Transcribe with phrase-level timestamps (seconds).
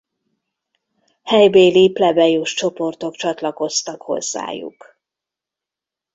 [1.23, 4.97] Helybéli plebejus csoportok csatlakoztak hozzájuk.